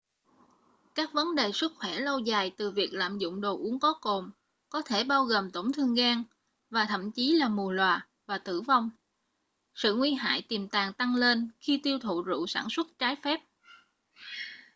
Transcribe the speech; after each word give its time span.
các 0.95 1.13
vấn 1.13 1.35
đề 1.35 1.51
sức 1.51 1.71
khỏe 1.75 1.99
lâu 1.99 2.19
dài 2.19 2.53
từ 2.57 2.71
việc 2.71 2.89
lạm 2.93 3.17
dụng 3.17 3.41
đồ 3.41 3.57
uống 3.57 3.79
có 3.79 3.93
cồn 3.93 4.31
có 4.69 4.81
thể 4.81 5.03
bao 5.03 5.25
gồm 5.25 5.51
tổn 5.51 5.71
thương 5.73 5.93
gan 5.95 6.23
và 6.69 6.85
thậm 6.89 7.11
chí 7.11 7.31
là 7.31 7.47
mù 7.49 7.71
lòa 7.71 8.07
và 8.25 8.37
tử 8.37 8.61
vong 8.61 8.89
sự 9.75 9.95
nguy 9.95 10.13
hại 10.13 10.41
tiềm 10.41 10.67
tàng 10.67 10.93
tăng 10.93 11.15
lên 11.15 11.49
khi 11.59 11.79
tiêu 11.83 11.99
thụ 11.99 12.21
rượu 12.21 12.47
sản 12.47 12.67
xuất 12.71 12.87
trái 12.99 13.15
phép 13.15 13.39